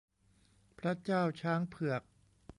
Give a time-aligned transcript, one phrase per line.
[0.79, 2.01] พระเจ้าช้างเผือก